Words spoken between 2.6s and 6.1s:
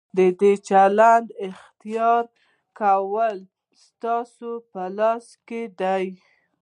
کول ستاسو په لاس کې دي.